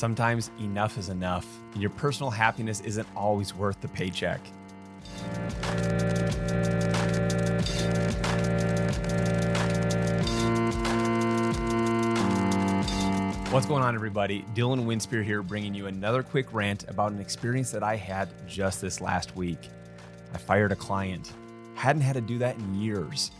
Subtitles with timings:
[0.00, 4.40] Sometimes enough is enough, and your personal happiness isn't always worth the paycheck.
[13.52, 14.42] What's going on, everybody?
[14.54, 18.80] Dylan Winspear here, bringing you another quick rant about an experience that I had just
[18.80, 19.68] this last week.
[20.32, 21.30] I fired a client.
[21.74, 23.32] Hadn't had to do that in years.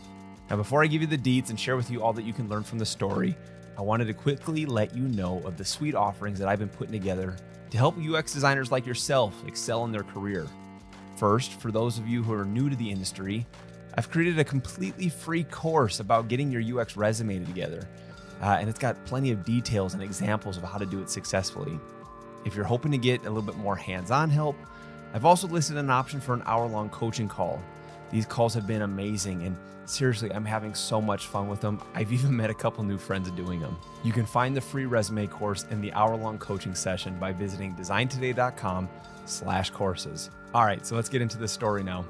[0.50, 2.50] Now, before I give you the deets and share with you all that you can
[2.50, 3.34] learn from the story,
[3.80, 6.92] I wanted to quickly let you know of the sweet offerings that I've been putting
[6.92, 7.34] together
[7.70, 10.46] to help UX designers like yourself excel in their career.
[11.16, 13.46] First, for those of you who are new to the industry,
[13.94, 17.88] I've created a completely free course about getting your UX resume together.
[18.42, 21.80] Uh, and it's got plenty of details and examples of how to do it successfully.
[22.44, 24.56] If you're hoping to get a little bit more hands on help,
[25.14, 27.62] I've also listed an option for an hour long coaching call
[28.10, 29.56] these calls have been amazing, and
[29.86, 31.80] seriously, I'm having so much fun with them.
[31.94, 33.76] I've even met a couple new friends doing them.
[34.02, 40.30] You can find the free resume course and the hour-long coaching session by visiting designtoday.com/courses.
[40.52, 42.04] All right, so let's get into the story now.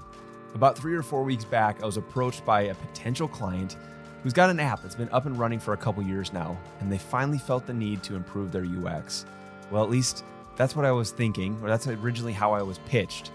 [0.54, 3.76] About three or four weeks back, I was approached by a potential client
[4.22, 6.90] who's got an app that's been up and running for a couple years now, and
[6.90, 9.26] they finally felt the need to improve their UX.
[9.70, 10.24] Well, at least
[10.56, 13.30] that's what I was thinking, or that's originally how I was pitched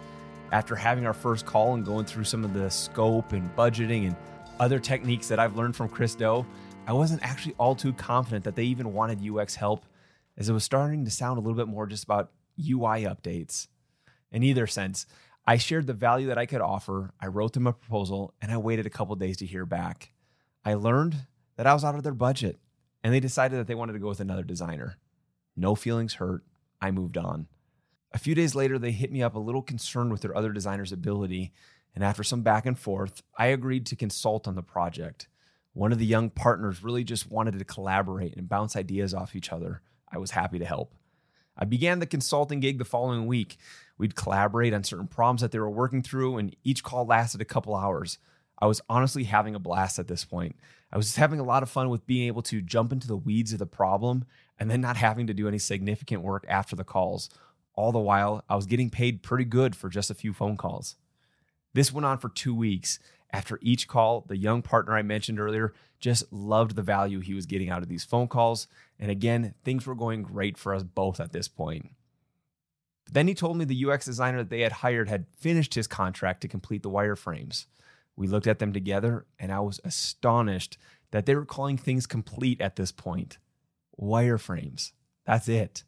[0.52, 4.16] after having our first call and going through some of the scope and budgeting and
[4.60, 6.46] other techniques that I've learned from Chris Do,
[6.88, 9.86] I wasn't actually all too confident that they even wanted UX help,
[10.38, 13.68] as it was starting to sound a little bit more just about UI updates.
[14.32, 15.06] In either sense,
[15.48, 18.58] I shared the value that I could offer, I wrote them a proposal, and I
[18.58, 20.14] waited a couple days to hear back.
[20.64, 21.26] I learned
[21.58, 22.60] that I was out of their budget,
[23.04, 24.98] and they decided that they wanted to go with another designer.
[25.56, 26.44] No feelings hurt.
[26.82, 27.48] I moved on.
[28.16, 30.94] A few days later, they hit me up a little concerned with their other designer's
[30.94, 31.52] ability,
[31.94, 35.28] and after some back and forth, I agreed to consult on the project.
[35.74, 39.52] One of the young partners really just wanted to collaborate and bounce ideas off each
[39.52, 39.82] other.
[40.10, 40.96] I was happy to help.
[41.58, 43.58] I began the consulting gig the following week.
[43.98, 47.46] We'd collaborate on certain problems that they were working through, and each call lasted a
[47.46, 48.18] couple hours.
[48.58, 50.56] I was honestly having a blast at this point.
[50.90, 53.18] I was just having a lot of fun with being able to jump into the
[53.18, 54.24] weeds of the problem
[54.58, 57.30] and then not having to do any significant work after the calls.
[57.76, 60.96] All the while, I was getting paid pretty good for just a few phone calls.
[61.74, 63.00] This went on for two weeks.
[63.34, 67.46] After each call, the young partner I mentioned earlier just loved the value he was
[67.46, 68.68] getting out of these phone calls.
[68.98, 71.90] And again, things were going great for us both at this point.
[73.04, 75.88] But then he told me the UX designer that they had hired had finished his
[75.88, 77.66] contract to complete the wireframes.
[78.16, 80.78] We looked at them together, and I was astonished
[81.12, 83.38] that they were calling things complete at this point.
[84.00, 84.94] Wireframes.
[85.26, 85.84] That's it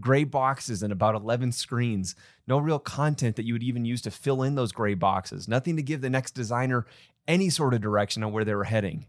[0.00, 2.14] gray boxes and about 11 screens.
[2.46, 5.48] No real content that you would even use to fill in those gray boxes.
[5.48, 6.86] Nothing to give the next designer
[7.26, 9.06] any sort of direction on where they were heading.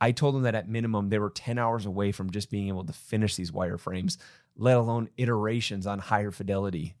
[0.00, 2.84] I told them that at minimum, they were 10 hours away from just being able
[2.84, 4.18] to finish these wireframes,
[4.56, 6.94] let alone iterations on higher fidelity.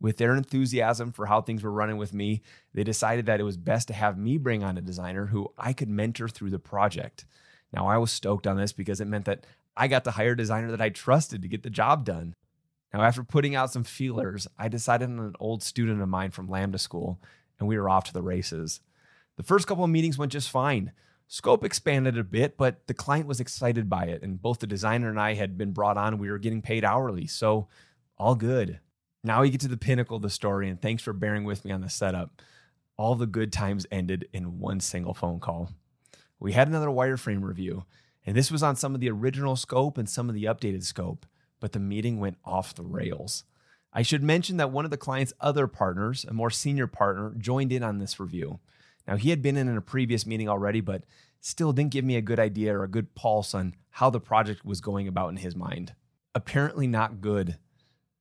[0.00, 2.42] With their enthusiasm for how things were running with me,
[2.72, 5.72] they decided that it was best to have me bring on a designer who I
[5.72, 7.26] could mentor through the project.
[7.72, 9.44] Now, I was stoked on this because it meant that
[9.76, 12.34] I got to hire a designer that I trusted to get the job done.
[12.92, 16.48] Now, after putting out some feelers, I decided on an old student of mine from
[16.48, 17.20] Lambda School,
[17.58, 18.80] and we were off to the races.
[19.36, 20.92] The first couple of meetings went just fine.
[21.28, 25.08] Scope expanded a bit, but the client was excited by it, and both the designer
[25.08, 26.18] and I had been brought on.
[26.18, 27.68] We were getting paid hourly, so
[28.18, 28.80] all good.
[29.22, 31.70] Now we get to the pinnacle of the story, and thanks for bearing with me
[31.70, 32.42] on the setup.
[32.96, 35.70] All the good times ended in one single phone call.
[36.40, 37.84] We had another wireframe review,
[38.26, 41.26] and this was on some of the original scope and some of the updated scope
[41.60, 43.44] but the meeting went off the rails.
[43.92, 47.72] I should mention that one of the client's other partners, a more senior partner, joined
[47.72, 48.60] in on this review.
[49.06, 51.02] Now, he had been in a previous meeting already, but
[51.40, 54.64] still didn't give me a good idea or a good pulse on how the project
[54.64, 55.94] was going about in his mind.
[56.34, 57.58] Apparently, not good.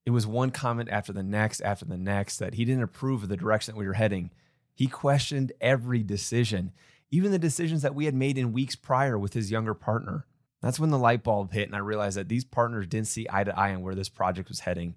[0.06, 3.30] It was one comment after the next, after the next, that he didn't approve of
[3.30, 4.32] the direction that we were heading.
[4.74, 6.72] He questioned every decision,
[7.12, 10.26] even the decisions that we had made in weeks prior with his younger partner.
[10.62, 13.44] That's when the light bulb hit, and I realized that these partners didn't see eye
[13.44, 14.96] to eye on where this project was heading.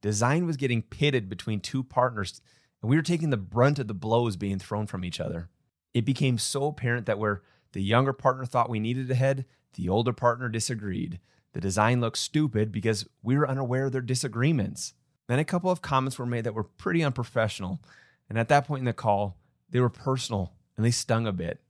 [0.00, 2.40] Design was getting pitted between two partners,
[2.80, 5.48] and we were taking the brunt of the blows being thrown from each other.
[5.94, 7.42] It became so apparent that where
[7.72, 9.44] the younger partner thought we needed to head,
[9.74, 11.20] the older partner disagreed.
[11.52, 14.94] The design looked stupid because we were unaware of their disagreements.
[15.28, 17.80] Then a couple of comments were made that were pretty unprofessional.
[18.28, 19.38] And at that point in the call,
[19.70, 21.60] they were personal and they stung a bit.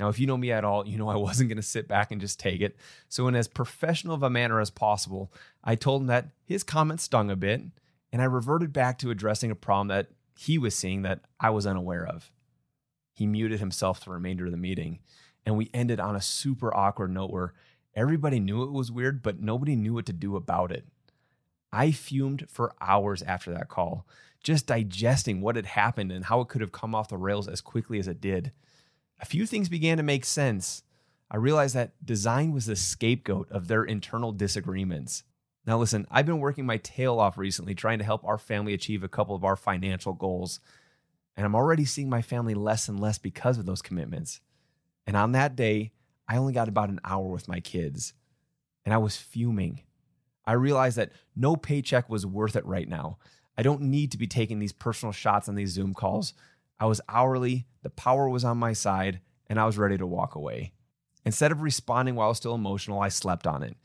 [0.00, 2.10] Now, if you know me at all, you know I wasn't going to sit back
[2.10, 2.74] and just take it.
[3.10, 5.30] So, in as professional of a manner as possible,
[5.62, 7.60] I told him that his comment stung a bit,
[8.10, 10.08] and I reverted back to addressing a problem that
[10.38, 12.32] he was seeing that I was unaware of.
[13.12, 15.00] He muted himself the remainder of the meeting,
[15.44, 17.52] and we ended on a super awkward note where
[17.94, 20.86] everybody knew it was weird, but nobody knew what to do about it.
[21.74, 24.06] I fumed for hours after that call,
[24.42, 27.60] just digesting what had happened and how it could have come off the rails as
[27.60, 28.52] quickly as it did.
[29.20, 30.82] A few things began to make sense.
[31.30, 35.22] I realized that design was the scapegoat of their internal disagreements.
[35.66, 39.04] Now, listen, I've been working my tail off recently trying to help our family achieve
[39.04, 40.58] a couple of our financial goals.
[41.36, 44.40] And I'm already seeing my family less and less because of those commitments.
[45.06, 45.92] And on that day,
[46.26, 48.14] I only got about an hour with my kids.
[48.84, 49.82] And I was fuming.
[50.46, 53.18] I realized that no paycheck was worth it right now.
[53.56, 56.32] I don't need to be taking these personal shots on these Zoom calls.
[56.80, 60.34] I was hourly, the power was on my side, and I was ready to walk
[60.34, 60.72] away.
[61.26, 63.76] Instead of responding while I was still emotional, I slept on it.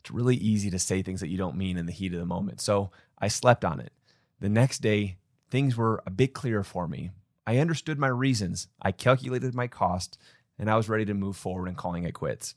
[0.00, 2.26] It's really easy to say things that you don't mean in the heat of the
[2.26, 2.60] moment.
[2.60, 3.92] So I slept on it.
[4.40, 5.18] The next day,
[5.50, 7.10] things were a bit clearer for me.
[7.46, 10.18] I understood my reasons, I calculated my cost,
[10.58, 12.54] and I was ready to move forward and calling it quits.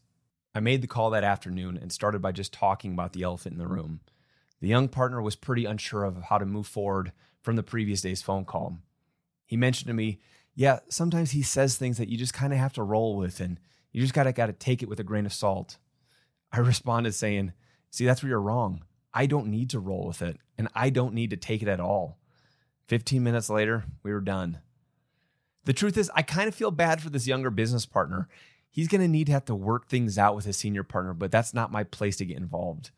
[0.56, 3.60] I made the call that afternoon and started by just talking about the elephant in
[3.60, 4.02] the room.
[4.60, 7.12] The young partner was pretty unsure of how to move forward
[7.42, 8.78] from the previous day's phone call.
[9.46, 10.20] He mentioned to me,
[10.56, 13.60] yeah, sometimes he says things that you just kind of have to roll with and
[13.92, 15.78] you just got to got to take it with a grain of salt.
[16.52, 17.54] I responded saying,
[17.90, 18.84] See, that's where you're wrong.
[19.14, 21.80] I don't need to roll with it, and I don't need to take it at
[21.80, 22.18] all.
[22.88, 24.60] 15 minutes later, we were done.
[25.66, 28.28] The truth is, I kind of feel bad for this younger business partner.
[28.72, 31.32] He's going to need to have to work things out with his senior partner, but
[31.32, 32.90] that's not my place to get involved.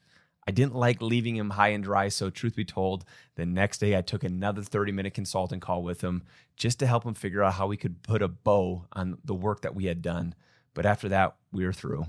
[0.48, 3.04] I didn't like leaving him high and dry, so truth be told,
[3.36, 6.24] the next day I took another 30 minute consulting call with him
[6.56, 9.62] just to help him figure out how we could put a bow on the work
[9.62, 10.36] that we had done.
[10.74, 12.06] But after that, we were through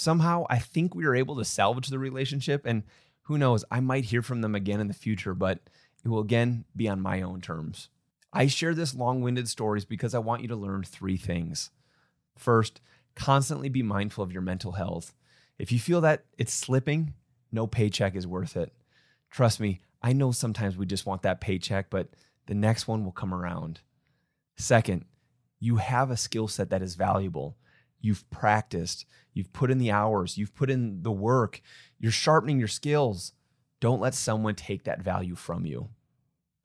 [0.00, 2.62] somehow I think we were able to salvage the relationship.
[2.64, 2.84] And
[3.22, 5.60] who knows, I might hear from them again in the future, but
[6.04, 7.88] it will again be on my own terms.
[8.32, 11.70] I share this long winded stories because I want you to learn three things.
[12.36, 12.80] First,
[13.14, 15.14] constantly be mindful of your mental health.
[15.58, 17.14] If you feel that it's slipping,
[17.52, 18.72] no paycheck is worth it.
[19.30, 22.08] Trust me, I know sometimes we just want that paycheck, but
[22.46, 23.80] the next one will come around.
[24.56, 25.04] Second,
[25.58, 27.56] you have a skill set that is valuable.
[28.00, 29.04] You've practiced,
[29.34, 31.60] you've put in the hours, you've put in the work,
[31.98, 33.32] you're sharpening your skills.
[33.78, 35.90] Don't let someone take that value from you.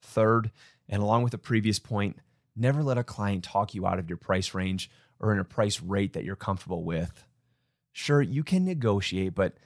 [0.02, 0.50] Third,
[0.88, 2.18] and along with the previous point,
[2.54, 4.90] never let a client talk you out of your price range
[5.20, 7.24] or in a price rate that you're comfortable with.
[7.92, 9.56] Sure, you can negotiate, but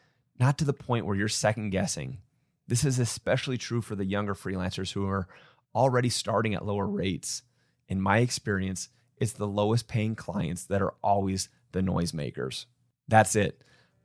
[0.41, 2.19] not to the point where you're second guessing.
[2.67, 5.29] This is especially true for the younger freelancers who are
[5.75, 7.43] already starting at lower rates.
[7.89, 8.89] In my experience,
[9.19, 12.65] it's the lowest paying clients that are always the noisemakers.
[13.07, 13.63] That's it.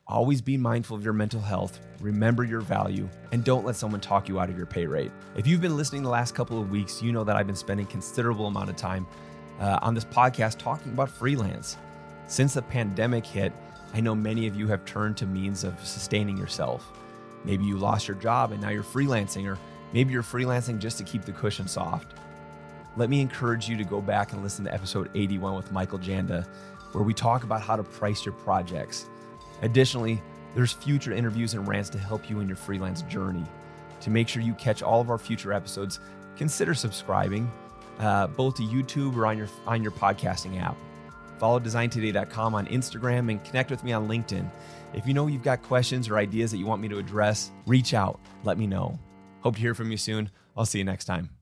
[0.08, 4.28] Always be mindful of your mental health, remember your value, and don't let someone talk
[4.28, 5.12] you out of your pay rate.
[5.36, 7.88] If you've been listening the last couple of weeks, you know that I've been spending
[7.88, 9.08] considerable amount of time
[9.60, 11.78] uh, on this podcast talking about freelance.
[12.28, 13.54] Since the pandemic hit,
[13.94, 16.92] I know many of you have turned to means of sustaining yourself.
[17.44, 19.58] Maybe you lost your job and now you're freelancing, or
[19.94, 22.08] maybe you're freelancing just to keep the cushion soft.
[22.98, 26.46] Let me encourage you to go back and listen to episode 81 with Michael Janda
[26.96, 29.06] where we talk about how to price your projects.
[29.62, 30.22] Additionally,
[30.56, 33.44] there's future interviews and rants to help you in your freelance journey.
[34.02, 36.00] To make sure you catch all of our future episodes,
[36.38, 37.52] consider subscribing
[38.00, 40.78] uh, both to YouTube or on your on your podcasting app.
[41.38, 44.50] Follow designtoday.com on Instagram and connect with me on LinkedIn.
[44.94, 47.94] If you know you've got questions or ideas that you want me to address, reach
[47.94, 48.20] out.
[48.44, 48.98] Let me know.
[49.42, 50.32] Hope to hear from you soon.
[50.56, 51.35] I'll see you next time.